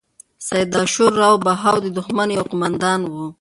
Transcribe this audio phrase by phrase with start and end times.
[0.47, 3.13] سداشیو راو بهاو د دښمن یو قوماندان و.